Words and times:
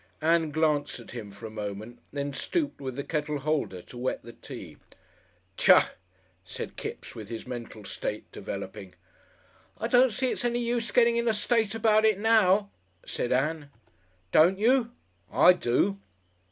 Ann 0.19 0.49
glanced 0.49 0.99
at 0.99 1.11
him 1.11 1.31
for 1.31 1.45
a 1.45 1.51
moment, 1.51 1.99
then 2.11 2.33
stooped 2.33 2.81
with 2.81 2.95
the 2.95 3.03
kettle 3.03 3.37
holder 3.37 3.83
to 3.83 3.99
wet 3.99 4.23
the 4.23 4.33
tea. 4.33 4.77
"Tcha!" 5.59 5.91
said 6.43 6.75
Kipps, 6.75 7.13
with 7.13 7.29
his 7.29 7.45
mental 7.45 7.83
state 7.83 8.31
developing. 8.31 8.95
"I 9.77 9.87
don't 9.87 10.11
see 10.11 10.31
it's 10.31 10.43
any 10.43 10.57
use 10.57 10.89
getting 10.91 11.17
in 11.17 11.27
a 11.27 11.35
state 11.35 11.75
about 11.75 12.03
it 12.03 12.17
now," 12.17 12.71
said 13.05 13.31
Ann. 13.31 13.69
"Don't 14.31 14.57
you? 14.57 14.91
I 15.31 15.53
do. 15.53 15.99